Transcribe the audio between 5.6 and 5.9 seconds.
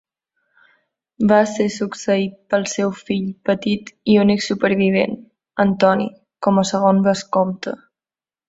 en